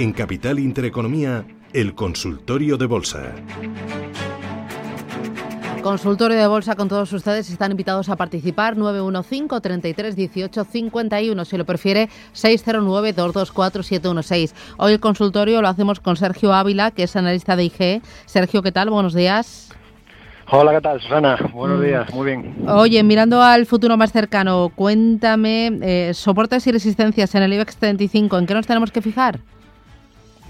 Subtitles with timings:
[0.00, 3.34] En Capital Intereconomía, el consultorio de bolsa.
[5.82, 7.50] Consultorio de Bolsa con todos ustedes.
[7.50, 11.44] Están invitados a participar 915 33 18 51.
[11.44, 14.54] Si lo prefiere, 609 224 716.
[14.78, 18.02] Hoy el consultorio lo hacemos con Sergio Ávila, que es analista de IG.
[18.24, 18.88] Sergio, ¿qué tal?
[18.88, 19.68] Buenos días.
[20.50, 21.36] Hola, ¿qué tal, Susana?
[21.52, 21.82] Buenos mm.
[21.82, 22.56] días, muy bien.
[22.68, 28.38] Oye, mirando al futuro más cercano, cuéntame, eh, soportes y resistencias en el IBEX 35,
[28.38, 29.40] ¿en qué nos tenemos que fijar?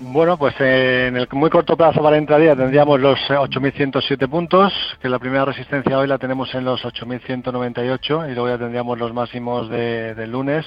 [0.03, 4.73] Bueno, pues en el muy corto plazo para entraría tendríamos los 8.107 puntos,
[5.03, 9.13] que la primera resistencia hoy la tenemos en los 8.198 y luego ya tendríamos los
[9.13, 10.65] máximos de, del lunes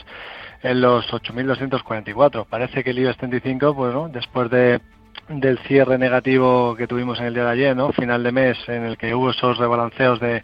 [0.61, 2.45] en los 8.244.
[2.47, 4.81] Parece que el IBEX 35, bueno, después de
[5.29, 7.93] del cierre negativo que tuvimos en el día de ayer, ¿no?
[7.93, 10.43] Final de mes, en el que hubo esos rebalanceos de,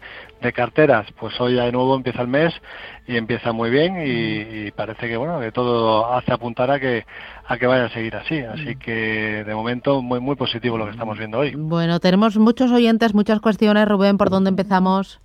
[0.54, 2.54] carteras, pues hoy ya de nuevo empieza el mes
[3.06, 7.04] y empieza muy bien y, parece que bueno que todo hace apuntar a que
[7.46, 10.92] a que vaya a seguir así, así que de momento muy muy positivo lo que
[10.92, 11.54] estamos viendo hoy.
[11.54, 15.20] Bueno, tenemos muchos oyentes, muchas cuestiones, Rubén, ¿por dónde empezamos?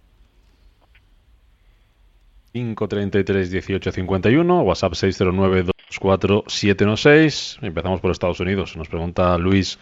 [2.56, 7.59] 533 1851, WhatsApp 609 24716.
[7.61, 8.78] Empezamos por Estados Unidos.
[8.78, 9.78] Nos pregunta Luis,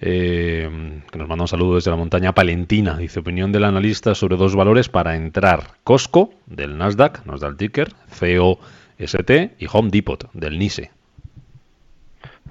[0.00, 2.96] eh, que nos manda un saludo desde la montaña palentina.
[2.96, 7.56] Dice: opinión del analista sobre dos valores para entrar: Costco, del Nasdaq, nos da el
[7.56, 9.30] ticker, COST,
[9.60, 10.90] y Home Depot, del NISE.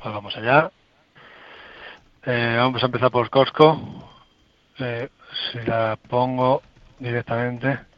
[0.02, 0.72] Pues vamos allá.
[2.26, 3.82] Eh, vamos a empezar por Costco.
[4.80, 5.10] Eh,
[5.52, 6.62] si la pongo
[7.00, 7.97] directamente.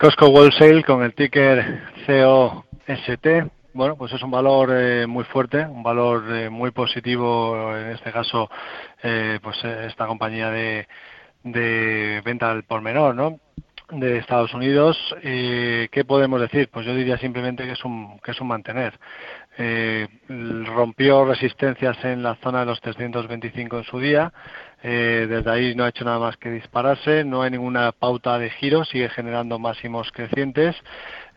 [0.00, 3.26] Costco Wholesale con el ticker COST.
[3.74, 8.10] Bueno, pues es un valor eh, muy fuerte, un valor eh, muy positivo, en este
[8.10, 8.48] caso,
[9.02, 10.88] eh, pues esta compañía de,
[11.44, 13.40] de venta al por menor, ¿no?
[13.90, 14.96] de Estados Unidos.
[15.20, 16.70] ¿Qué podemos decir?
[16.72, 18.98] Pues yo diría simplemente que es un, que es un mantener.
[19.58, 20.08] Eh,
[20.64, 24.32] rompió resistencias en la zona de los 325 en su día.
[24.82, 27.24] Eh, desde ahí no ha hecho nada más que dispararse.
[27.24, 28.84] No hay ninguna pauta de giro.
[28.84, 30.76] Sigue generando máximos crecientes.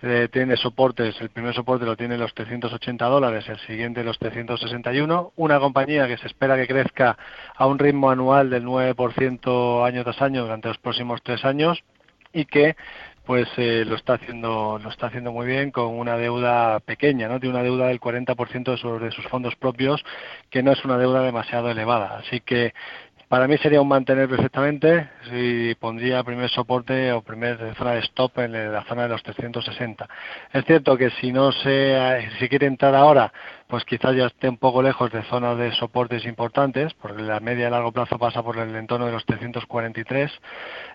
[0.01, 1.19] Eh, tiene soportes.
[1.21, 3.47] El primer soporte lo tiene los 380 dólares.
[3.47, 5.33] El siguiente los 361.
[5.35, 7.17] Una compañía que se espera que crezca
[7.55, 11.83] a un ritmo anual del 9% año tras año durante los próximos tres años
[12.33, 12.75] y que
[13.25, 17.39] pues eh, lo está haciendo lo está haciendo muy bien con una deuda pequeña, ¿no?
[17.39, 20.03] Tiene una deuda del 40% sobre sus fondos propios,
[20.49, 22.17] que no es una deuda demasiado elevada.
[22.17, 22.73] Así que
[23.33, 28.37] para mí sería un mantener perfectamente si pondría primer soporte o primer zona de stop
[28.37, 30.07] en la zona de los 360.
[30.53, 33.33] Es cierto que si no se si quiere entrar ahora,
[33.65, 37.69] pues quizás ya esté un poco lejos de zonas de soportes importantes, porque la media
[37.69, 40.31] a largo plazo pasa por el entorno de los 343,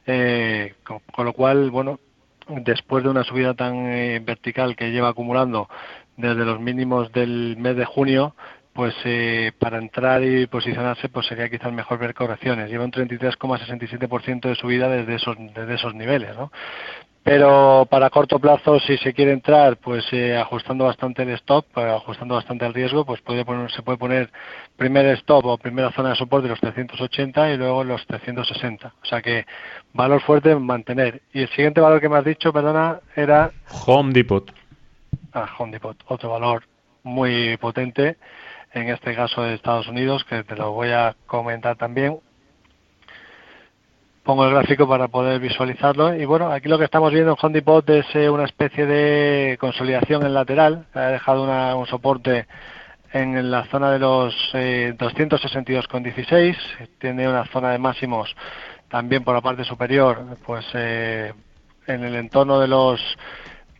[0.06, 1.98] eh, con, lo cual, bueno,
[2.46, 5.68] después de una subida tan eh, vertical que lleva acumulando
[6.16, 8.36] desde los mínimos del mes de junio,
[8.78, 12.70] pues eh, para entrar y posicionarse pues sería quizás mejor ver correcciones.
[12.70, 16.52] Lleva un 33,67% de subida desde esos, desde esos niveles, ¿no?
[17.24, 22.36] Pero para corto plazo, si se quiere entrar, pues eh, ajustando bastante el stop, ajustando
[22.36, 24.30] bastante el riesgo, pues puede poner, se puede poner
[24.76, 28.94] primer stop o primera zona de soporte los 380 y luego los 360.
[29.02, 29.44] O sea que
[29.92, 31.22] valor fuerte mantener.
[31.32, 33.50] Y el siguiente valor que me has dicho, perdona, era...
[33.86, 34.54] Home Depot.
[35.32, 36.62] Ah, Home Depot, otro valor
[37.02, 38.18] muy potente,
[38.72, 42.18] en este caso de Estados Unidos, que te lo voy a comentar también.
[44.22, 46.14] Pongo el gráfico para poder visualizarlo.
[46.14, 50.24] Y bueno aquí lo que estamos viendo en Home es eh, una especie de consolidación
[50.24, 50.86] en lateral.
[50.92, 51.44] Ha dejado
[51.78, 52.46] un soporte
[53.12, 56.56] en la zona de los eh, 262,16
[56.98, 58.36] tiene una zona de máximos
[58.90, 61.32] también por la parte superior pues eh,
[61.86, 63.00] en el entorno de los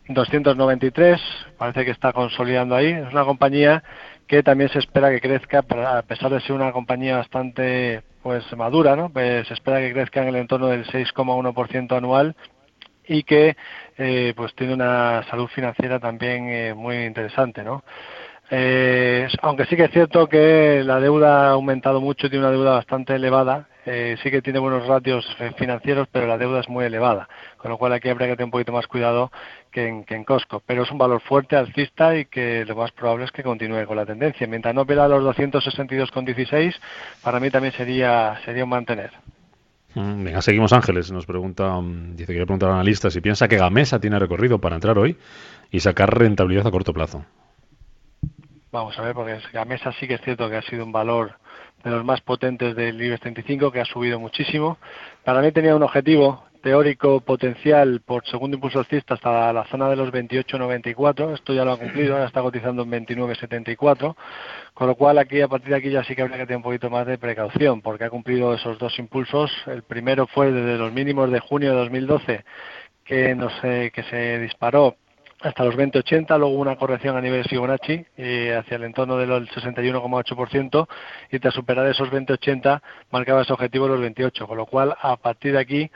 [0.09, 1.21] 293
[1.57, 2.87] parece que está consolidando ahí.
[2.87, 3.83] Es una compañía
[4.29, 8.95] que también se espera que crezca a pesar de ser una compañía bastante pues madura,
[8.95, 9.09] ¿no?
[9.09, 12.35] Pues se espera que crezca en el entorno del 6,1% anual
[13.07, 13.57] y que
[13.97, 17.83] eh, pues tiene una salud financiera también eh, muy interesante, ¿no?
[18.51, 22.71] Eh, aunque sí que es cierto que la deuda ha aumentado mucho, tiene una deuda
[22.71, 25.25] bastante elevada, eh, sí que tiene buenos ratios
[25.57, 28.51] financieros, pero la deuda es muy elevada, con lo cual aquí habría que tener un
[28.51, 29.31] poquito más cuidado
[29.71, 30.61] que en, que en Costco.
[30.65, 33.97] Pero es un valor fuerte, alcista y que lo más probable es que continúe con
[33.97, 34.47] la tendencia.
[34.47, 36.75] Mientras no pierda los 262,16,
[37.23, 39.11] para mí también sería, sería un mantener.
[39.93, 41.11] Mm, venga, seguimos Ángeles.
[41.11, 44.59] Nos pregunta, mm, dice que quiere preguntar al analista si piensa que Gamesa tiene recorrido
[44.59, 45.17] para entrar hoy
[45.71, 47.25] y sacar rentabilidad a corto plazo.
[48.71, 51.33] Vamos a ver, porque Gamesa sí que es cierto que ha sido un valor
[51.83, 54.77] de los más potentes del IBEX 35, que ha subido muchísimo.
[55.23, 59.95] Para mí tenía un objetivo teórico potencial por segundo impulso alcista hasta la zona de
[59.95, 61.33] los 28.94.
[61.33, 64.15] Esto ya lo ha cumplido, ahora está cotizando en 29.74.
[64.75, 66.63] Con lo cual, aquí a partir de aquí ya sí que habría que tener un
[66.63, 69.51] poquito más de precaución, porque ha cumplido esos dos impulsos.
[69.65, 72.45] El primero fue desde los mínimos de junio de 2012,
[73.03, 74.95] que, no sé, que se disparó
[75.41, 80.87] hasta los 20.80, luego una corrección a nivel Fibonacci eh, hacia el entorno del 61,8%
[81.31, 82.81] y tras superar esos 20.80
[83.11, 85.91] marcaba ese objetivo los 28, con lo cual a partir de aquí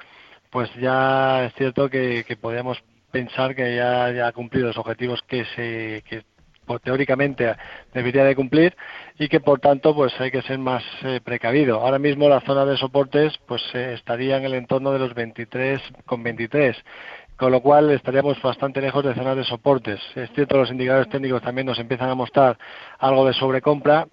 [0.49, 2.81] pues ya es cierto que, podríamos
[3.11, 6.23] pensar que ya, ya, ha cumplido los objetivos que se que
[6.65, 7.55] pues, teóricamente
[7.93, 8.75] debería de cumplir
[9.19, 11.81] y que por tanto pues hay que ser más eh, precavido.
[11.81, 15.81] Ahora mismo la zona de soportes pues eh, estaría en el entorno de los 23
[16.05, 16.77] con 23
[17.37, 19.99] con lo cual estaríamos bastante lejos de zonas de soportes.
[20.15, 22.57] Es cierto, los indicadores técnicos también nos empiezan a mostrar
[22.99, 24.07] algo de sobrecompra,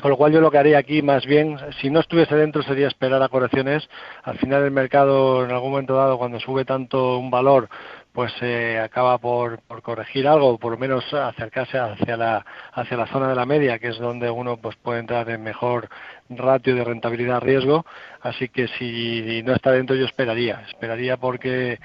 [0.00, 2.86] con lo cual yo lo que haría aquí más bien, si no estuviese dentro, sería
[2.86, 3.88] esperar a correcciones.
[4.22, 7.68] Al final el mercado, en algún momento dado, cuando sube tanto un valor,
[8.12, 13.06] pues eh, acaba por, por, corregir algo, por lo menos acercarse hacia la, hacia la
[13.08, 15.88] zona de la media, que es donde uno pues puede entrar en mejor
[16.28, 17.84] ratio de rentabilidad-riesgo.
[18.20, 20.62] Así que si no está dentro, yo esperaría.
[20.68, 21.78] Esperaría porque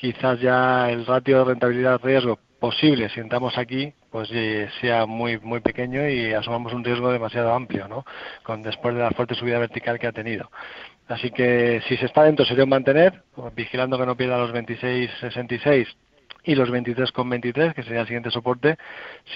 [0.00, 5.60] quizás ya el ratio de rentabilidad-riesgo posible si entramos aquí pues eh, sea muy muy
[5.60, 8.04] pequeño y asumamos un riesgo demasiado amplio ¿no?
[8.42, 10.50] con después de la fuerte subida vertical que ha tenido.
[11.08, 13.22] Así que si se está dentro sería un mantener
[13.54, 15.86] vigilando que no pierda los 26.66
[16.44, 18.76] y los 23,23 que sería el siguiente soporte.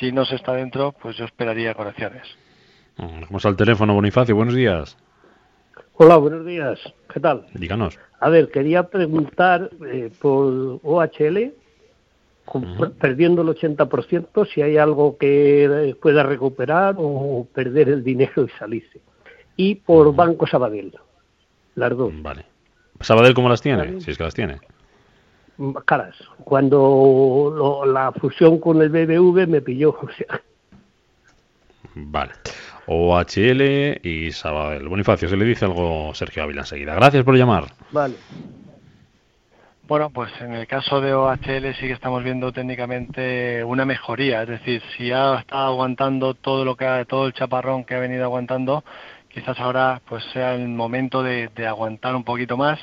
[0.01, 2.23] Si no se está dentro pues yo esperaría correcciones.
[2.97, 4.97] Vamos al teléfono Bonifacio buenos días
[5.97, 6.81] Hola, buenos días.
[7.13, 7.47] ¿Qué tal?
[7.55, 7.97] Díganos.
[8.19, 11.53] A ver, quería preguntar eh, por OHL,
[12.99, 18.49] perdiendo el 80%, si hay algo que eh, pueda recuperar o perder el dinero y
[18.59, 19.01] salirse.
[19.57, 20.99] Y por Banco Sabadell,
[21.77, 22.13] las dos.
[22.23, 22.45] Vale.
[23.01, 24.01] ¿Sabadell cómo las tiene?
[24.01, 24.59] Si es que las tiene.
[25.59, 26.17] Mm, caras.
[26.43, 29.91] Cuando la fusión con el BBV me pilló.
[30.03, 30.43] O sea.
[31.95, 32.33] Vale.
[32.87, 34.89] OHL y Sabadell.
[34.89, 36.95] Bonifacio, se le dice algo Sergio Ávila enseguida.
[36.95, 37.65] Gracias por llamar.
[37.91, 38.15] Vale.
[39.87, 44.49] Bueno, pues en el caso de OHL sí que estamos viendo técnicamente una mejoría, es
[44.49, 48.25] decir, si ha estado aguantando todo lo que ha, todo el chaparrón que ha venido
[48.25, 48.83] aguantando,
[49.29, 52.81] quizás ahora pues sea el momento de, de, aguantar un poquito más,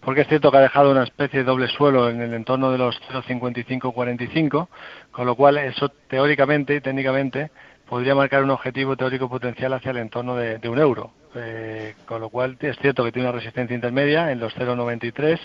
[0.00, 2.76] porque es cierto que ha dejado una especie de doble suelo en el entorno de
[2.76, 4.68] los 0,55-45,
[5.10, 7.50] con lo cual eso teóricamente y técnicamente
[7.92, 11.10] podría marcar un objetivo teórico potencial hacia el entorno de, un euro.
[11.34, 15.38] Eh, con lo cual es cierto que tiene una resistencia intermedia en los 0,93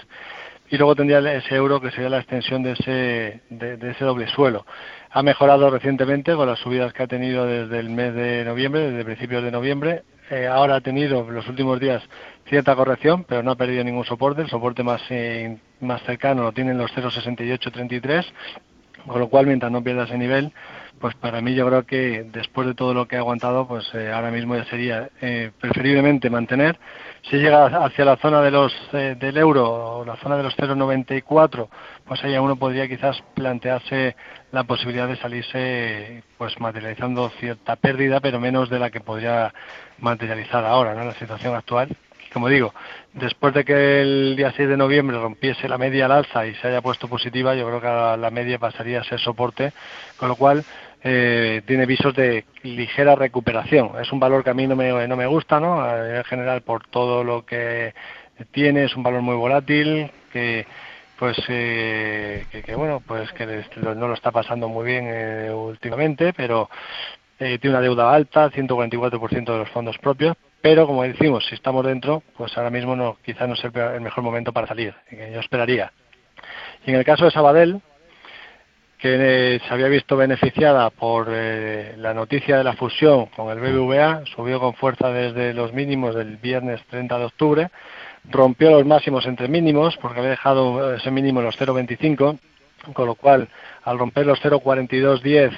[0.69, 4.65] y luego tendría ese euro que sería la extensión de ese, de, ese doble suelo.
[5.09, 9.03] Ha mejorado recientemente con las subidas que ha tenido desde el mes de noviembre, desde
[9.03, 10.03] principios de noviembre.
[10.31, 12.01] Eh, ahora ha tenido los últimos días
[12.45, 14.43] cierta corrección, pero no ha perdido ningún soporte.
[14.43, 18.25] El soporte más, eh, más cercano lo tienen los 0,6833,
[19.05, 20.53] con lo cual mientras no pierda ese nivel,
[20.99, 24.11] pues para mí yo creo que después de todo lo que ha aguantado, pues eh,
[24.11, 26.79] ahora mismo ya sería eh, preferiblemente mantener.
[27.29, 30.55] Si llega hacia la zona de los eh, del euro o la zona de los
[30.57, 31.67] 0,94,
[32.05, 34.15] pues ahí uno podría quizás plantearse
[34.51, 39.53] la posibilidad de salirse, pues materializando cierta pérdida, pero menos de la que podría
[39.99, 41.03] materializar ahora, ¿no?
[41.03, 41.89] La situación actual.
[42.33, 42.73] Como digo,
[43.13, 46.67] después de que el día 6 de noviembre rompiese la media al alza y se
[46.67, 49.71] haya puesto positiva, yo creo que la media pasaría a ser soporte,
[50.17, 50.63] con lo cual
[51.03, 53.91] eh, tiene visos de ligera recuperación.
[54.01, 55.85] Es un valor que a mí no me, no me gusta, ¿no?
[55.95, 57.93] En general, por todo lo que
[58.51, 60.65] tiene, es un valor muy volátil, que
[61.17, 66.33] pues eh, que, que, bueno pues que no lo está pasando muy bien eh, últimamente
[66.33, 66.69] pero
[67.39, 71.85] eh, tiene una deuda alta 144% de los fondos propios pero como decimos si estamos
[71.85, 75.39] dentro pues ahora mismo no quizás no es el, el mejor momento para salir yo
[75.39, 75.91] esperaría
[76.85, 77.81] y en el caso de Sabadell
[78.97, 83.59] que eh, se había visto beneficiada por eh, la noticia de la fusión con el
[83.59, 87.69] BBVA, subió con fuerza desde los mínimos del viernes 30 de octubre,
[88.29, 92.39] rompió los máximos entre mínimos porque había dejado ese mínimo en los 0,25,
[92.93, 93.47] con lo cual
[93.83, 95.51] al romper los 0,4210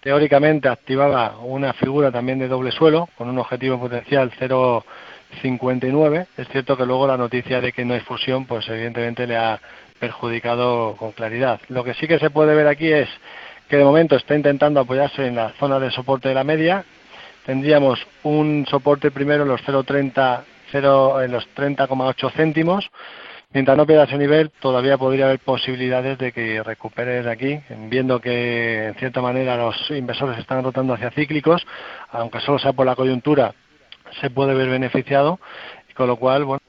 [0.00, 6.26] teóricamente activaba una figura también de doble suelo con un objetivo potencial 0,59.
[6.38, 9.60] Es cierto que luego la noticia de que no hay fusión, pues evidentemente le ha
[9.98, 11.60] perjudicado con claridad.
[11.68, 13.08] Lo que sí que se puede ver aquí es
[13.68, 16.84] que de momento está intentando apoyarse en la zona de soporte de la media.
[17.44, 22.90] Tendríamos un soporte primero en los 0,30 0, en los 30,8 céntimos.
[23.52, 28.20] Mientras no pierda ese nivel, todavía podría haber posibilidades de que recupere desde aquí, viendo
[28.20, 31.66] que en cierta manera los inversores están rotando hacia cíclicos,
[32.10, 33.54] aunque solo sea por la coyuntura,
[34.20, 35.40] se puede ver beneficiado,
[35.94, 36.60] con lo cual, bueno,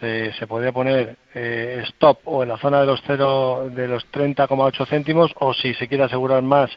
[0.00, 4.06] eh, se podría poner eh, stop o en la zona de los 0 de los
[4.12, 6.70] 30,8 céntimos o si se quiere asegurar más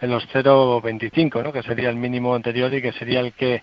[0.00, 1.52] en los 0,25, ¿no?
[1.52, 3.62] que sería el mínimo anterior y que sería el que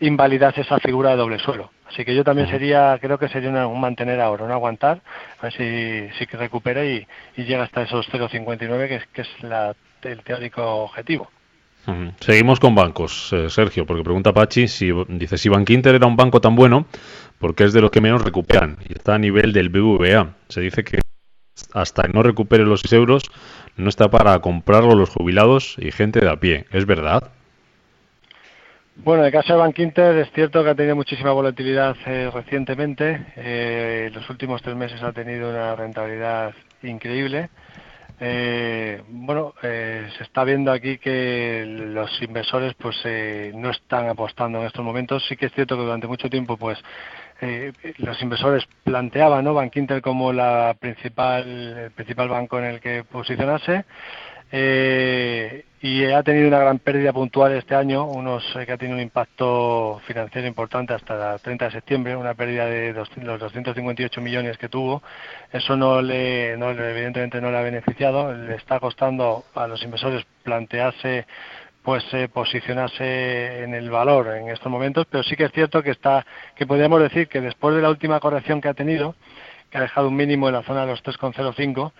[0.00, 1.70] invalidase esa figura de doble suelo.
[1.88, 5.00] Así que yo también sería, creo que sería un mantener ahora, un aguantar,
[5.38, 9.42] a ver si, si que recupera y, llega hasta esos 0,59 que es, que es
[9.42, 11.28] la, el teórico objetivo.
[12.20, 16.40] Seguimos con bancos, eh, Sergio, porque pregunta Pachi si dice si Bankinter era un banco
[16.40, 16.86] tan bueno
[17.38, 20.34] porque es de los que menos recuperan y está a nivel del BVA.
[20.48, 21.00] Se dice que
[21.72, 23.24] hasta que no recupere los 6 euros
[23.76, 26.66] no está para comprarlo los jubilados y gente de a pie.
[26.70, 27.30] ¿Es verdad?
[28.96, 33.26] Bueno, en el caso de Bankinter es cierto que ha tenido muchísima volatilidad eh, recientemente.
[33.36, 37.48] Eh, los últimos tres meses ha tenido una rentabilidad increíble.
[38.24, 44.60] Eh, bueno, eh, se está viendo aquí que los inversores pues eh, no están apostando
[44.60, 45.26] en estos momentos.
[45.26, 46.78] Sí que es cierto que durante mucho tiempo pues
[47.40, 49.54] eh, los inversores planteaban ¿no?
[49.54, 53.84] Bank como la principal, el principal banco en el que posicionarse.
[54.54, 58.96] Eh, y ha tenido una gran pérdida puntual este año, unos eh, que ha tenido
[58.96, 64.58] un impacto financiero importante hasta el 30 de septiembre, una pérdida de los 258 millones
[64.58, 65.02] que tuvo.
[65.50, 70.24] Eso no le, no, evidentemente no le ha beneficiado, le está costando a los inversores
[70.42, 71.26] plantearse
[71.82, 75.90] pues eh, posicionarse en el valor en estos momentos, pero sí que es cierto que
[75.90, 79.16] está que podríamos decir que después de la última corrección que ha tenido,
[79.70, 81.92] que ha dejado un mínimo en la zona de los 3,05,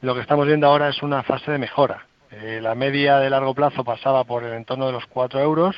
[0.00, 2.06] lo que estamos viendo ahora es una fase de mejora.
[2.30, 5.76] Eh, la media de largo plazo pasaba por el entorno de los 4 euros,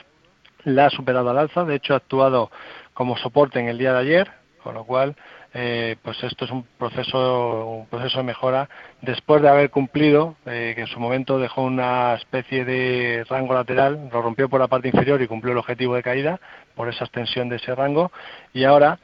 [0.65, 2.51] la ha superado al alza, de hecho ha actuado
[2.95, 4.31] como soporte en el día de ayer,
[4.63, 5.15] con lo cual
[5.55, 8.69] eh, pues esto es un proceso un proceso de mejora
[9.01, 14.11] después de haber cumplido eh, que en su momento dejó una especie de rango lateral
[14.13, 16.39] lo rompió por la parte inferior y cumplió el objetivo de caída
[16.75, 18.13] por esa extensión de ese rango
[18.53, 18.99] y ahora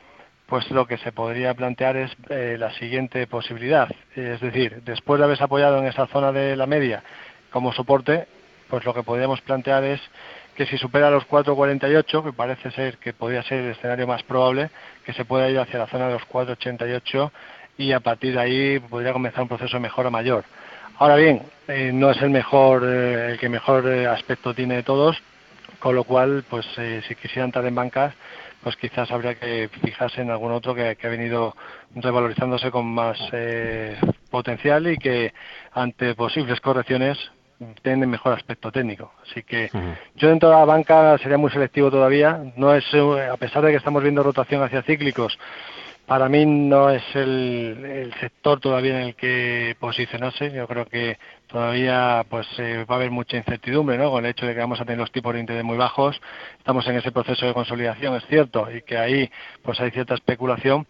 [0.47, 5.25] pues lo que se podría plantear es eh, la siguiente posibilidad, es decir, después de
[5.25, 7.03] haberse apoyado en esa zona de la media
[7.51, 8.27] como soporte,
[8.69, 10.01] pues lo que podríamos plantear es
[10.55, 14.71] que si supera los 4.48, que parece ser que podría ser el escenario más probable,
[15.05, 17.31] que se pueda ir hacia la zona de los 4.88
[17.79, 20.45] y a partir de ahí podría comenzar un proceso de mejora mayor.
[20.99, 25.21] Ahora bien, eh, no es el mejor, eh, el que mejor aspecto tiene de todos,
[25.85, 26.65] con lo cual, pues
[27.07, 28.15] si quisiera entrar en bancas,
[28.63, 31.55] pues quizás habría que fijarse en algún otro que, ha venido
[31.95, 33.95] revalorizándose con más eh,
[34.31, 35.35] potencial y que
[35.73, 37.19] ante posibles correcciones
[37.83, 39.13] tiene mejor aspecto técnico.
[39.29, 39.69] Así que
[40.15, 42.41] yo dentro de la banca sería muy selectivo todavía.
[42.57, 45.39] No es, eh, a pesar de que estamos viendo rotación hacia cíclicos,
[46.07, 50.53] para mí no es el, sector todavía en el que posicionarse.
[50.53, 54.11] Yo creo que todavía pues eh, va a haber mucha incertidumbre, ¿no?
[54.11, 56.21] Con el hecho de que vamos a tener los tipos de interés muy bajos.
[56.59, 59.31] Estamos en ese proceso de consolidación, es cierto, y que ahí
[59.63, 60.87] pues hay cierta especulación,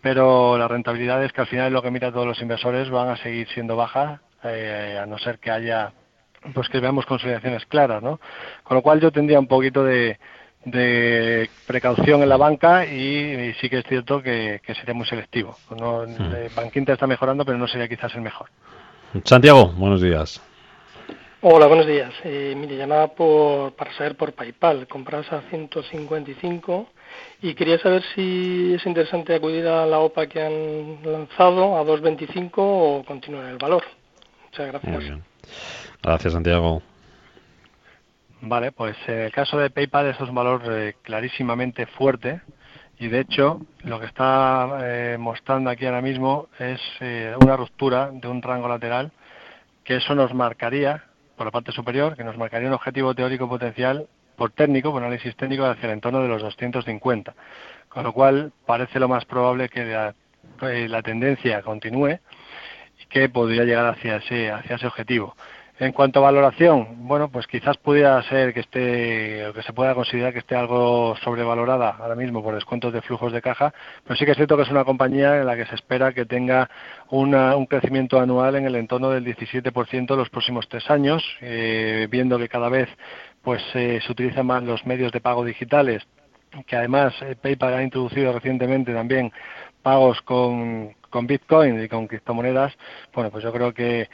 [0.00, 3.16] pero la rentabilidad es que al final lo que mira todos los inversores van a
[3.16, 5.92] seguir siendo bajas, eh, a no ser que haya
[6.54, 8.20] pues que veamos consolidaciones claras, ¿no?
[8.64, 10.18] Con lo cual yo tendría un poquito de
[10.64, 15.56] de precaución en la banca y, sí que es cierto que, sería muy selectivo.
[15.78, 16.88] No, hmm.
[16.88, 18.48] está mejorando, pero no sería quizás el mejor.
[19.24, 20.40] Santiago, buenos días.
[21.44, 22.12] Hola, buenos días.
[22.22, 24.86] Eh, mire, llamaba por, para saber por PayPal.
[24.86, 26.86] Compras a 155
[27.42, 32.52] y quería saber si es interesante acudir a la OPA que han lanzado a 2.25
[32.56, 33.82] o continuar el valor.
[34.44, 34.94] Muchas gracias.
[34.94, 35.24] Muy bien.
[36.00, 36.80] Gracias, Santiago.
[38.44, 42.40] Vale, pues en el caso de PayPal es un valor eh, clarísimamente fuerte
[42.98, 48.10] y de hecho lo que está eh, mostrando aquí ahora mismo es eh, una ruptura
[48.12, 49.12] de un rango lateral
[49.84, 51.04] que eso nos marcaría
[51.36, 55.36] por la parte superior, que nos marcaría un objetivo teórico potencial por técnico, por análisis
[55.36, 57.34] técnico hacia el entorno de los 250,
[57.88, 60.14] con lo cual parece lo más probable que la,
[60.60, 62.18] la tendencia continúe
[62.98, 65.36] y que podría llegar ese, hacia ese objetivo.
[65.82, 70.32] En cuanto a valoración, bueno, pues quizás pudiera ser que esté, que se pueda considerar
[70.32, 73.74] que esté algo sobrevalorada ahora mismo por descuentos de flujos de caja,
[74.04, 76.24] pero sí que es cierto que es una compañía en la que se espera que
[76.24, 76.70] tenga
[77.10, 82.48] un crecimiento anual en el entorno del 17% los próximos tres años, eh, viendo que
[82.48, 82.88] cada vez
[83.42, 86.06] pues eh, se utilizan más los medios de pago digitales,
[86.64, 89.32] que además eh, PayPal ha introducido recientemente también
[89.82, 92.72] pagos con, con Bitcoin y con criptomonedas,
[93.12, 94.08] bueno, pues yo creo que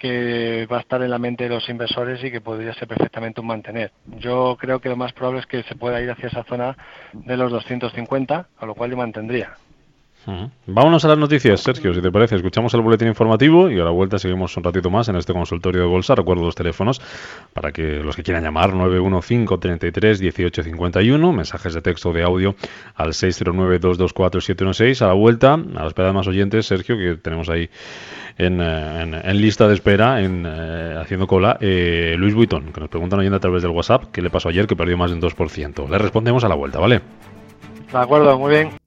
[0.00, 3.40] que va a estar en la mente de los inversores y que podría ser perfectamente
[3.40, 3.92] un mantener.
[4.18, 6.74] Yo creo que lo más probable es que se pueda ir hacia esa zona
[7.12, 9.52] de los 250, a lo cual yo mantendría.
[10.66, 12.36] Vámonos a las noticias, Sergio, si te parece.
[12.36, 15.82] Escuchamos el boletín informativo y a la vuelta seguimos un ratito más en este consultorio
[15.82, 16.14] de bolsa.
[16.14, 17.00] Recuerdo los teléfonos
[17.52, 22.54] para que los que quieran llamar 915 33 1851, mensajes de texto o de audio
[22.94, 25.02] al 609 224 716.
[25.02, 27.70] A la vuelta, a la espera de más oyentes, Sergio, que tenemos ahí
[28.36, 33.20] en, eh, lista de espera, en, eh, haciendo cola, eh, Luis Buitón, que nos preguntan
[33.20, 35.88] oyendo a través del WhatsApp qué le pasó ayer que perdió más de un 2%.
[35.88, 37.00] Le respondemos a la vuelta, ¿vale?
[37.92, 38.79] De acuerdo, muy bien.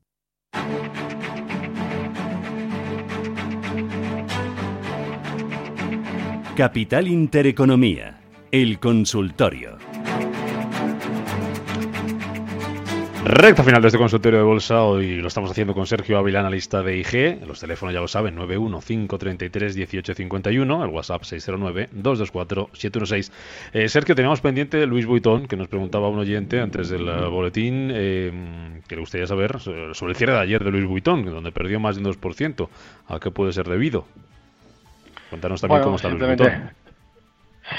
[6.56, 9.80] Capital Intereconomía, el consultorio.
[13.26, 14.84] Recta final de este consultorio de bolsa.
[14.84, 17.44] Hoy lo estamos haciendo con Sergio Ávila, analista de IG.
[17.48, 23.32] Los teléfonos ya lo saben: 915331851, el WhatsApp 609-224-716.
[23.74, 27.90] Eh, Sergio, teníamos pendiente Luis Buitón, que nos preguntaba un oyente antes del eh, boletín
[27.92, 31.80] eh, que le gustaría saber sobre el cierre de ayer de Luis Buitón, donde perdió
[31.80, 32.70] más de un 2%.
[33.08, 34.06] ¿A qué puede ser debido?
[35.34, 36.62] Cuéntanos también cómo está simplemente,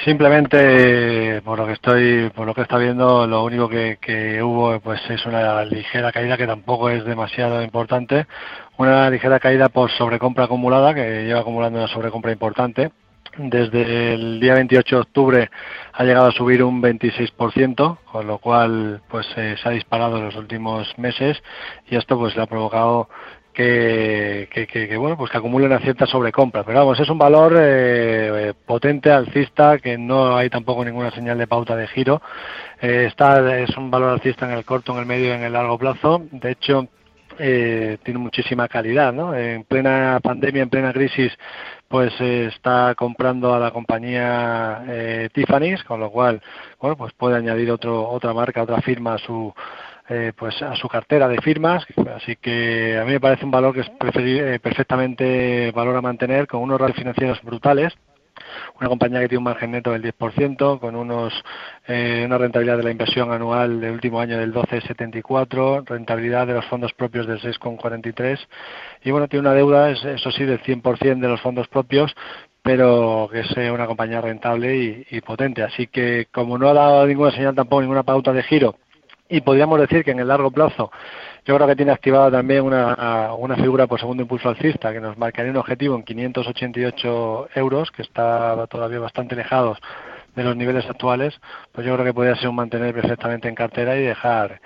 [0.05, 5.01] Simplemente por lo que estoy, por lo que está viendo, lo único que, hubo pues
[5.09, 8.27] es una ligera caída que tampoco es demasiado importante,
[8.77, 12.91] una ligera caída por sobrecompra acumulada que lleva acumulando una sobrecompra importante.
[13.37, 15.51] Desde el día 28 de octubre
[15.93, 20.37] ha llegado a subir un 26%, con lo cual pues se ha disparado en los
[20.37, 21.41] últimos meses
[21.89, 23.09] y esto pues le ha provocado
[23.55, 26.65] que, que, bueno pues que acumule una cierta sobrecompra.
[26.65, 31.47] Pero vamos es un valor eh, potente alcista que no hay tampoco ninguna señal de
[31.47, 32.21] pauta de giro.
[32.83, 35.53] Eh, está es un valor alcista en el corto en el medio y en el
[35.53, 36.23] largo plazo.
[36.33, 36.89] De hecho
[37.39, 39.35] eh, tiene muchísima calidad ¿no?
[39.35, 41.33] en plena pandemia en plena crisis
[41.89, 46.41] pues está comprando a la compañía eh, Tiffany's con lo cual
[46.81, 49.53] bueno pues puede añadir otro otra marca otra firma a su
[50.09, 51.85] eh, pues a su cartera de firmas
[52.15, 56.47] así que a mí me parece un valor que es eh, perfectamente valor a mantener
[56.47, 57.95] con unos ratios financieros brutales
[58.81, 61.33] una compañía que tiene un margen neto del 10%, con unos,
[61.87, 66.65] eh, una rentabilidad de la inversión anual del último año del 12,74, rentabilidad de los
[66.67, 68.39] fondos propios del 6,43
[69.05, 72.15] y bueno, tiene una deuda, eso sí, del 100% de los fondos propios,
[72.63, 75.63] pero que es una compañía rentable y, y potente.
[75.63, 78.77] Así que como no ha dado ninguna señal tampoco, ninguna pauta de giro
[79.35, 80.93] y podríamos decir que en el largo plazo
[81.45, 85.19] yo creo que tiene activada también una, una figura por segundo impulso alcista que nos
[85.19, 89.79] marcaría un objetivo en 588 euros, que está todavía bastante lejos
[90.37, 91.35] de los niveles actuales,
[91.73, 94.61] pues yo creo que podría ser un mantener perfectamente en cartera y dejar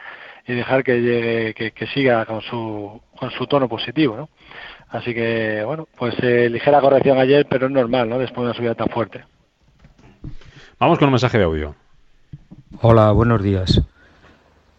[0.46, 4.28] y dejar que llegue, que, siga con su con su tono positivo, ¿no?
[4.90, 8.18] Así que bueno, pues eh, ligera corrección ayer, pero es normal, ¿no?
[8.18, 9.24] Después de una subida tan fuerte.
[10.78, 11.74] Vamos con un mensaje de audio.
[12.82, 13.82] Hola, buenos días.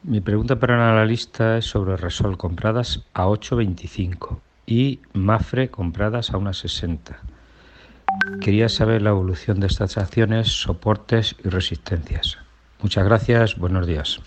[0.04, 6.38] Mi pregunta para el analista es sobre Resol compradas a 8.25 y Mafre compradas a
[6.38, 7.18] 1.60.
[8.40, 12.38] Quería saber la evolución de estas acciones, soportes y resistencias.
[12.82, 14.22] Muchas gracias, buenos días.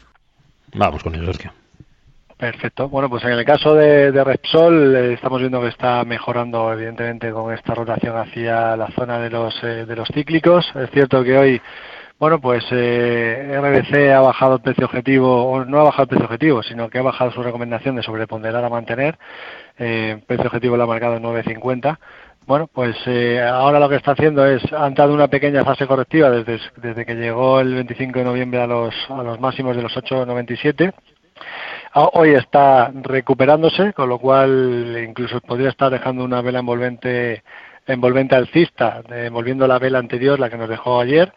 [0.74, 1.52] Vamos con el Sergio.
[2.36, 2.88] Perfecto.
[2.88, 7.54] Bueno, pues en el caso de, Repsol eh, estamos viendo que está mejorando evidentemente con
[7.54, 10.66] esta rotación hacia la zona de los, eh, de los cíclicos.
[10.74, 11.62] Es cierto que hoy
[12.22, 16.26] bueno, pues eh, RBC ha bajado el precio objetivo, o no ha bajado el precio
[16.26, 19.18] objetivo, sino que ha bajado su recomendación de sobreponderar a mantener.
[19.76, 21.98] Eh, el precio objetivo lo ha marcado en 9.50.
[22.46, 26.30] Bueno, pues eh, ahora lo que está haciendo es, ha entrado una pequeña fase correctiva
[26.30, 29.92] desde, desde que llegó el 25 de noviembre a los, a los máximos de los
[29.92, 30.94] 8.97.
[31.92, 37.42] Ah, hoy está recuperándose, con lo cual incluso podría estar dejando una vela envolvente
[37.86, 41.32] envolvente alcista, envolviendo la vela anterior, la que nos dejó ayer,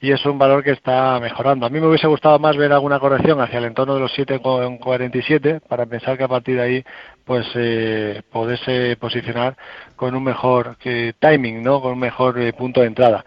[0.00, 1.66] y es un valor que está mejorando.
[1.66, 5.60] A mí me hubiese gustado más ver alguna corrección hacia el entorno de los 7,47
[5.60, 6.84] para pensar que a partir de ahí
[7.24, 9.56] pues eh, poderse posicionar
[9.96, 10.76] con un mejor
[11.18, 11.80] timing, ¿no?
[11.80, 13.24] con un mejor eh, punto de entrada.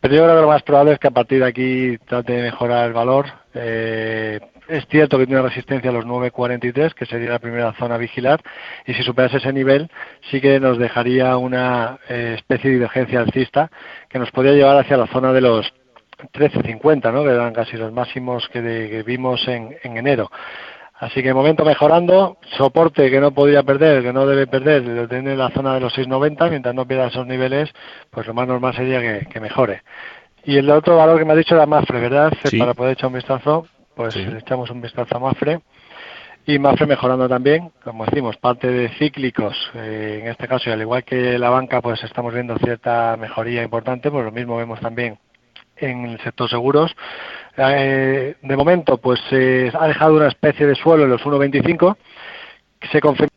[0.00, 2.42] Pero yo creo que lo más probable es que a partir de aquí trate de
[2.42, 3.26] mejorar el valor.
[3.54, 7.98] Eh, es cierto que tiene resistencia a los 9.43, que sería la primera zona a
[7.98, 8.40] vigilar,
[8.86, 9.90] y si superase ese nivel,
[10.30, 13.70] sí que nos dejaría una eh, especie de divergencia alcista
[14.08, 15.72] que nos podría llevar hacia la zona de los
[16.32, 17.22] 13.50, ¿no?
[17.22, 20.30] que eran casi los máximos que, vimos en, enero.
[20.98, 25.06] Así que de momento mejorando, soporte que no podría perder, que no debe perder, lo
[25.06, 27.70] tiene en la zona de los 6.90, mientras no pierda esos niveles,
[28.10, 29.82] pues lo más normal sería que, mejore.
[30.44, 32.32] Y el otro valor que me ha dicho era Mafre, ¿verdad?
[32.58, 35.60] Para poder echar un vistazo pues le echamos un vistazo a Mafre.
[36.46, 40.80] Y Mafre mejorando también, como decimos, parte de cíclicos, eh, en este caso, y al
[40.80, 45.18] igual que la banca, pues estamos viendo cierta mejoría importante, pues lo mismo vemos también
[45.76, 46.94] en el sector seguros.
[47.56, 51.96] Eh, de momento, pues se ha dejado una especie de suelo en los 1.25,
[52.92, 53.35] se confirma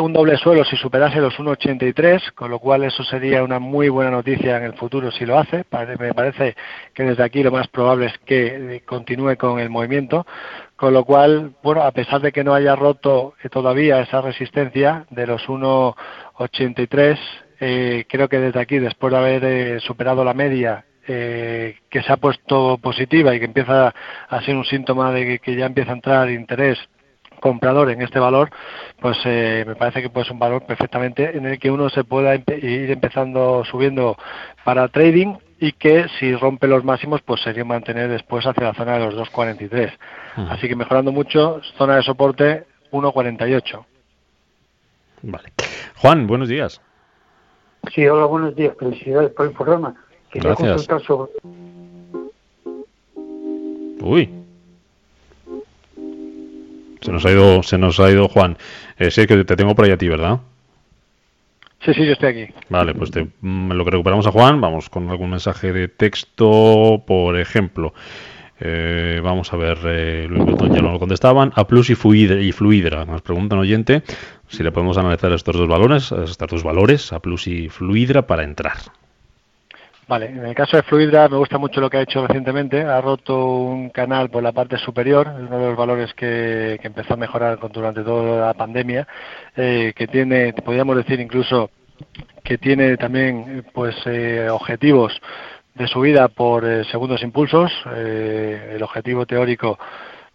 [0.00, 4.10] un doble suelo si superase los 1,83, con lo cual eso sería una muy buena
[4.10, 5.64] noticia en el futuro si lo hace.
[5.98, 6.56] Me parece
[6.94, 10.26] que desde aquí lo más probable es que continúe con el movimiento,
[10.76, 15.26] con lo cual, bueno, a pesar de que no haya roto todavía esa resistencia de
[15.26, 17.18] los 1,83,
[17.60, 22.12] eh, creo que desde aquí, después de haber eh, superado la media eh, que se
[22.12, 23.94] ha puesto positiva y que empieza
[24.28, 26.78] a ser un síntoma de que, ya empieza a entrar interés
[27.44, 28.48] comprador en este valor,
[29.02, 32.02] pues eh, me parece que puede ser un valor perfectamente en el que uno se
[32.02, 34.16] pueda ir empezando subiendo
[34.64, 38.94] para trading y que si rompe los máximos pues sería mantener después hacia la zona
[38.94, 39.92] de los 2.43.
[40.48, 43.84] Así que mejorando mucho, zona de soporte 1.48.
[45.20, 45.52] Vale.
[45.96, 46.80] Juan, buenos días.
[47.94, 48.74] Sí, hola, buenos días.
[48.78, 49.94] Felicidades por el programa.
[50.30, 51.30] Quería consultar sobre...
[54.00, 54.43] Uy,
[57.04, 58.56] se nos ha ido, se nos ha ido Juan.
[58.96, 60.40] Eh, sí, que te tengo por ahí a ti, ¿verdad?
[61.84, 62.54] Sí, sí, yo estoy aquí.
[62.70, 67.02] Vale, pues te, mm, lo que recuperamos a Juan, vamos con algún mensaje de texto,
[67.06, 67.92] por ejemplo.
[68.58, 71.52] Eh, vamos a ver, eh, Luis ya no lo contestaban.
[71.56, 73.04] A Plus y Fluidra, y Fluidra.
[73.04, 74.02] Nos pregunta un oyente
[74.48, 78.44] si le podemos analizar estos dos valores, estos dos valores, A Plus y Fluidra, para
[78.44, 78.78] entrar.
[80.06, 82.82] Vale, en el caso de Fluidra me gusta mucho lo que ha hecho recientemente.
[82.82, 87.16] Ha roto un canal por la parte superior, uno de los valores que, empezó a
[87.16, 89.08] mejorar durante toda la pandemia,
[89.56, 91.70] eh, que tiene, podríamos decir incluso
[92.42, 95.18] que tiene también pues eh, objetivos
[95.74, 97.72] de subida por eh, segundos impulsos.
[97.86, 99.78] el objetivo teórico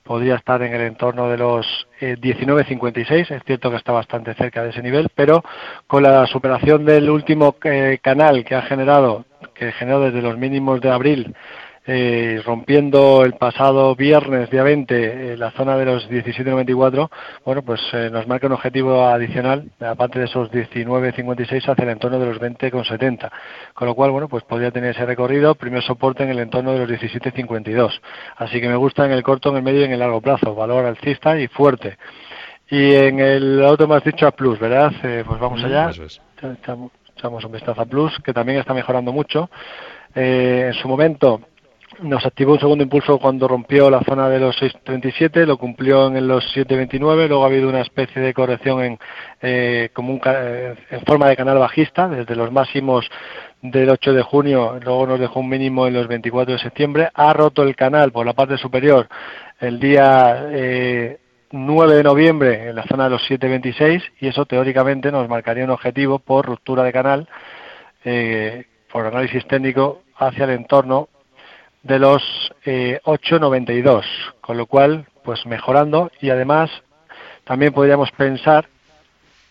[0.04, 3.30] podría estar en el entorno de los 19.56.
[3.30, 5.44] Es cierto que está bastante cerca de ese nivel, pero
[5.86, 7.56] con la superación del último
[8.02, 9.26] canal que ha generado
[9.60, 11.36] que generó desde los mínimos de abril,
[11.86, 17.10] eh, rompiendo el pasado viernes, día 20, eh, la zona de los 17,94,
[17.44, 22.20] bueno, pues eh, nos marca un objetivo adicional, aparte de esos 19,56, hacia el entorno
[22.20, 23.32] de los 20,70.
[23.74, 26.86] Con lo cual, bueno, pues podría tener ese recorrido, primer soporte en el entorno de
[26.86, 28.00] los 17,52.
[28.38, 30.56] Así que me gusta en el corto, en el medio y en el largo plazo,
[30.56, 31.98] valor alcista y fuerte.
[32.70, 34.92] Y en el auto más dicho a Plus, ¿verdad?
[35.02, 35.92] pues vamos allá
[37.20, 39.50] echamos un vistazo a Plus, que también está mejorando mucho.
[40.16, 41.42] Eh, en su momento
[42.02, 46.28] nos activó un segundo impulso cuando rompió la zona de los 6.37, lo cumplió en
[46.28, 49.00] los 7.29, luego ha habido una especie de corrección en,
[49.42, 53.10] eh, como eh, en forma de canal bajista, desde los máximos
[53.62, 57.34] del 8 de junio, luego nos dejó un mínimo en los 24 de septiembre, ha
[57.34, 59.10] roto el canal por la parte superior
[59.60, 60.48] el día
[61.52, 65.72] 9 de noviembre en la zona de los 7.26 y eso teóricamente nos marcaría un
[65.72, 67.28] objetivo por ruptura de canal,
[68.06, 71.10] eh, por análisis técnico, hacia el entorno
[71.84, 72.22] de los
[72.66, 74.08] 8.92, eh,
[74.42, 76.70] con lo cual, pues mejorando y además
[77.46, 78.68] también podríamos pensar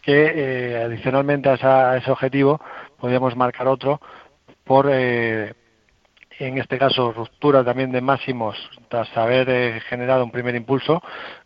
[0.03, 2.61] que eh, adicionalmente a, ese objetivo
[2.99, 4.01] podríamos marcar otro
[4.65, 4.87] por
[6.39, 8.57] en este caso ruptura también de máximos
[8.89, 11.03] tras haber eh, generado un primer impulso,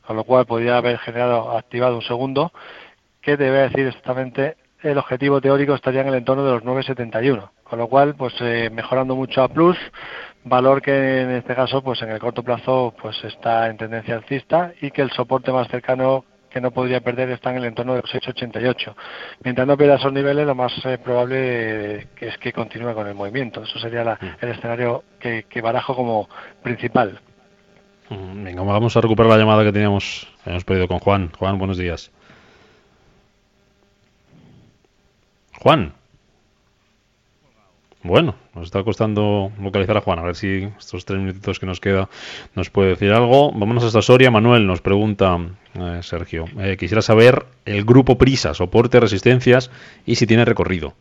[0.07, 2.53] con lo cual podría haber generado activado un segundo,
[3.21, 7.79] que debe decir exactamente el objetivo teórico estaría en el entorno de los 9.71, con
[7.79, 9.79] lo cual pues eh, mejorando mucho a plus,
[10.45, 14.73] valor que en este caso pues en el corto plazo pues está en tendencia alcista
[14.81, 18.03] y que el soporte más cercano que no podría perder está en el entorno de
[18.03, 18.95] los 6,88.
[19.45, 23.15] Mientras no pierda esos niveles, lo más eh, probable que es que continúe con el
[23.15, 23.63] movimiento.
[23.63, 24.27] Eso sería mm.
[24.41, 26.29] el escenario que, barajo como
[26.63, 27.21] principal.
[28.11, 31.31] Mm, venga, vamos a recuperar la llamada que teníamos, hemos pedido con Juan.
[31.39, 32.11] Juan, buenos días.
[35.61, 35.95] Juan.
[38.05, 40.19] Bueno, nos está costando localizar a Juan.
[40.19, 42.09] A ver si estos tres minutitos que nos queda
[42.55, 43.53] nos puede decir algo.
[43.53, 44.31] Vámonos hasta Soria.
[44.31, 45.39] Manuel nos pregunta,
[45.75, 49.71] eh, Sergio, eh, quisiera saber el grupo Prisa, soporte, resistencias
[50.05, 50.95] y si tiene recorrido.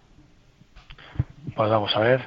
[1.55, 2.21] Pues vamos a ver.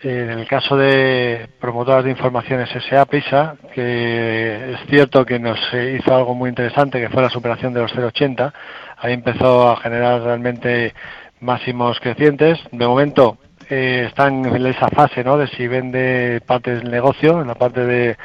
[0.00, 6.14] En el caso de promotoras de informaciones SA Prisa, que es cierto que nos hizo
[6.14, 8.52] algo muy interesante, que fue la superación de los 0,80.
[8.98, 10.94] Ahí empezó a generar realmente
[11.40, 12.60] máximos crecientes.
[12.70, 15.36] De momento eh, están en esa fase ¿no?
[15.36, 18.16] de si vende parte del negocio, en la parte de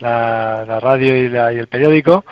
[0.00, 2.24] la, radio y, el periódico.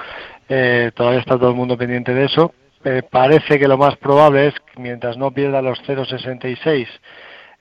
[0.48, 2.54] Eh, todavía está todo el mundo pendiente de eso.
[2.84, 6.86] Eh, parece que lo más probable es que mientras no pierda los 0,66,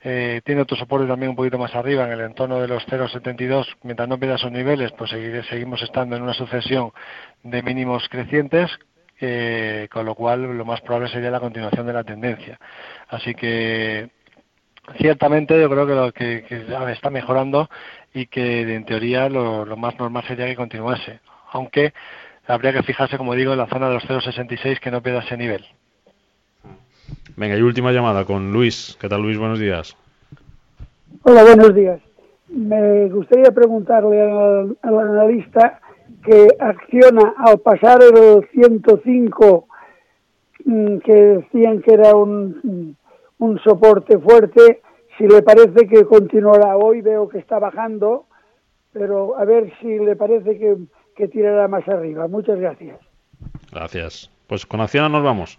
[0.04, 3.66] eh, tiene otro soporte también un poquito más arriba, en el entorno de los 0,72,
[3.82, 6.92] mientras no pierda esos niveles, pues seguimos estando en una sucesión
[7.42, 8.70] de mínimos crecientes,
[9.90, 12.60] con lo cual lo más probable sería la continuación de la tendencia.
[13.08, 14.08] Así que
[14.96, 16.44] ciertamente yo creo que lo que,
[16.92, 17.68] está mejorando
[18.14, 21.20] y que en teoría lo, más normal sería que continuase.
[21.52, 21.92] Aunque
[22.46, 25.36] habría que fijarse, como digo, en la zona de los 0,66 que no pierda ese
[25.36, 25.64] nivel.
[27.36, 28.96] Venga, y última llamada con Luis.
[29.00, 29.38] ¿Qué tal, Luis?
[29.38, 29.96] Buenos días.
[31.22, 32.00] Hola, buenos días.
[32.48, 35.80] Me gustaría preguntarle al, al analista
[36.24, 39.66] que acciona al pasar el 105,
[40.64, 42.96] mm, que decían que era un,
[43.38, 44.82] un soporte fuerte,
[45.16, 48.26] si le parece que continuará hoy, veo que está bajando,
[48.92, 50.76] pero a ver si le parece que,
[51.16, 52.28] que tirará más arriba.
[52.28, 52.98] Muchas gracias.
[53.72, 54.30] Gracias.
[54.46, 55.58] Pues con Acciona nos vamos.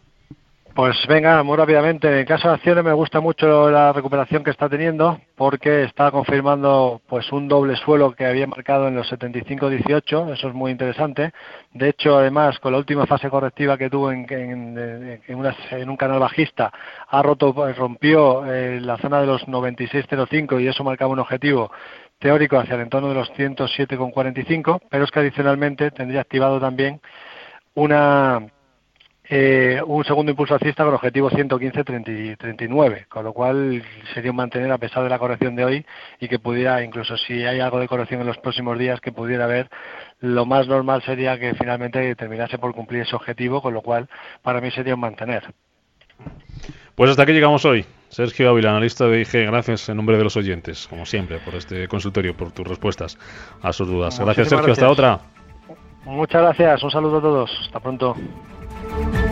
[0.80, 2.22] Pues venga, muy rápidamente.
[2.22, 7.02] En caso de acciones me gusta mucho la recuperación que está teniendo porque está confirmando
[7.06, 10.32] pues un doble suelo que había marcado en los 75-18.
[10.34, 11.34] Eso es muy interesante.
[11.74, 15.98] De hecho, además, con la última fase correctiva que tuvo en, en, en, en un
[15.98, 16.72] canal bajista,
[17.10, 21.74] ha roto, rompió eh, la zona de los 96-05 y eso marcaba un objetivo
[22.20, 27.02] teórico hacia el entorno de los 107,45, pero es que adicionalmente tendría activado también
[27.74, 28.48] una
[29.32, 34.80] eh, un segundo impulso alcista con objetivo 115-39, con lo cual sería un mantener a
[34.80, 35.86] pesar de la corrección de hoy
[36.20, 39.44] y que pudiera, incluso si hay algo de corrección en los próximos días, que pudiera
[39.44, 39.70] haber,
[40.20, 44.10] lo más normal sería que finalmente terminase por cumplir ese objetivo, con lo cual
[44.42, 45.54] para mí sería un mantener.
[46.96, 47.86] Pues hasta aquí llegamos hoy.
[48.10, 51.88] Sergio Ávila, analista de IG, gracias en nombre de los oyentes, como siempre, por este
[51.88, 53.18] consultorio, por tus respuestas
[53.62, 54.20] a sus dudas.
[54.20, 54.66] Gracias, Sergio.
[54.66, 54.90] Gracias.
[54.90, 55.20] Hasta otra.
[56.06, 56.84] Muchas gracias.
[56.84, 57.52] Un saludo a todos.
[57.68, 58.16] Hasta pronto.
[58.90, 59.29] Bye.